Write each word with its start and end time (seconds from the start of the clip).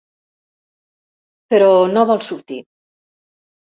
Però 1.53 1.69
no 1.93 2.07
vol 2.13 2.25
sortir. 2.31 2.59